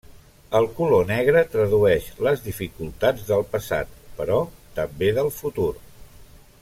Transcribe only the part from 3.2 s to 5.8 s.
del passat, però també del futur.